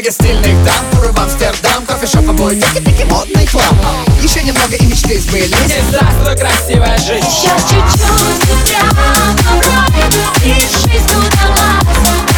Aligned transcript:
мега 0.00 0.12
стильных 0.12 0.64
дам 0.64 0.74
Туры 0.92 1.12
в 1.12 1.18
Амстердам, 1.18 1.84
кофешоп, 1.84 2.28
обои, 2.30 2.54
тики-тики, 2.54 3.04
модный 3.04 3.46
хлам 3.46 3.78
Еще 4.22 4.42
немного 4.42 4.74
и 4.74 4.86
мечты 4.86 5.18
сбылись. 5.18 5.50
И 5.50 5.82
здравствуй, 5.88 6.36
красивая 6.36 6.96
жизнь. 6.96 7.26
Еще 7.26 7.50
чуть-чуть 7.68 8.76
рай 9.60 10.10
И 10.44 10.54
жизнь 10.60 11.04
удалась 11.18 12.29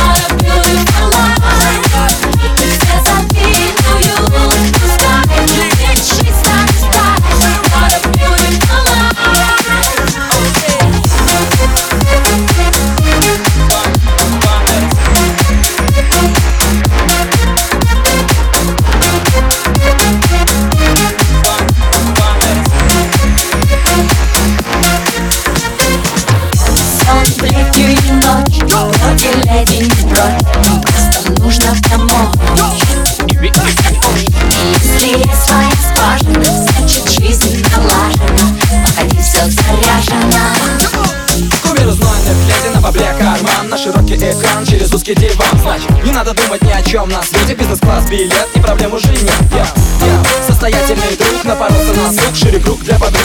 через 44.66 44.92
узкий 44.92 45.14
диван. 45.14 45.46
Значит, 45.60 45.90
не 46.04 46.12
надо 46.12 46.34
думать 46.34 46.62
ни 46.62 46.72
о 46.72 46.82
чем 46.82 47.08
на 47.08 47.22
свете. 47.22 47.54
Бизнес-класс, 47.54 48.08
билет 48.08 48.48
и 48.54 48.60
проблем 48.60 48.94
уже 48.94 49.08
нет. 49.08 49.32
Я, 49.52 49.66
я 50.06 50.22
Состоятельный 50.46 51.16
друг 51.16 51.44
напоролся 51.44 51.92
на 51.94 52.12
сук 52.12 52.34
Шире 52.34 52.60
круг 52.60 52.82
для 52.82 52.98
подруг. 52.98 53.22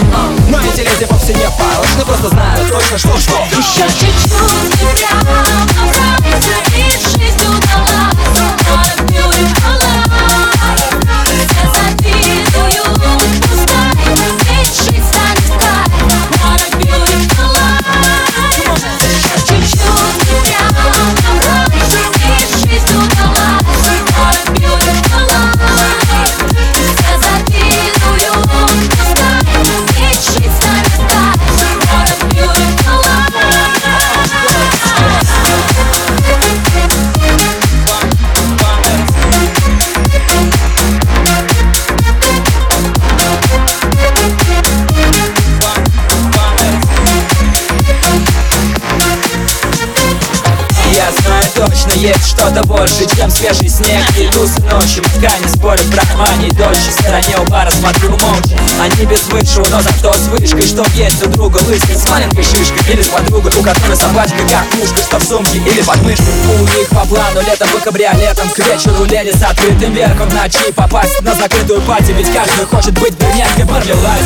Но 0.49 0.59
эти 0.59 0.81
леди 0.81 1.05
вовсе 1.09 1.33
не 1.33 1.49
порочны 1.49 2.05
Просто 2.05 2.29
знают 2.29 2.71
точно 2.71 2.97
что 2.97 3.17
что. 3.17 3.37
Еще 3.51 3.87
чуть-чуть 3.99 4.31
и 6.23 6.26
точно, 51.53 51.91
есть 51.93 52.27
что-то 52.27 52.63
больше, 52.63 53.05
чем 53.15 53.29
свежий 53.29 53.69
снег 53.69 54.03
И 54.17 54.27
тусы 54.27 54.59
ночью, 54.63 55.03
ткани 55.03 55.47
спорят 55.47 55.85
про 55.91 56.03
мани 56.17 56.49
Дольше. 56.51 56.89
В 56.89 56.99
стороне 56.99 57.37
у 57.39 57.49
бара 57.49 57.69
смотрю 57.71 58.11
молча. 58.11 58.57
Они 58.81 59.05
без 59.05 59.23
высшего, 59.27 59.65
но 59.69 59.81
зато 59.81 60.13
с 60.13 60.27
вышкой 60.27 60.63
Что 60.63 60.85
есть 60.95 61.23
у 61.25 61.29
друга 61.29 61.59
лыской 61.67 61.95
с 61.95 62.09
маленькой 62.09 62.43
шишкой 62.43 62.93
Или 62.93 63.01
с 63.01 63.07
подругой, 63.07 63.51
у 63.57 63.63
которой 63.63 63.95
собачка 63.95 64.37
как 64.49 64.73
мушка 64.75 65.01
Что 65.01 65.19
в 65.19 65.23
сумке 65.23 65.57
или 65.57 65.81
под 65.81 66.01
мышкой 66.03 66.25
У 66.59 66.63
них 66.63 66.87
по 66.89 67.05
плану 67.05 67.41
летом 67.41 67.69
по 67.69 67.79
кабриолетам 67.79 68.49
К 68.49 68.59
вечеру 68.59 69.05
леди 69.05 69.35
с 69.37 69.41
открытым 69.41 69.93
верхом 69.93 70.29
В 70.29 70.33
ночи. 70.33 70.71
Попасть 70.75 71.21
на 71.21 71.33
закрытую 71.33 71.81
пати 71.81 72.11
Ведь 72.11 72.31
каждый 72.31 72.65
хочет 72.65 72.97
быть 72.99 73.15
брюнеткой 73.17 73.65
в 73.65 73.71
мармеладе 73.71 74.23